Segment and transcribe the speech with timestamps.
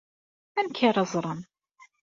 [0.59, 1.39] Amek ara ẓren?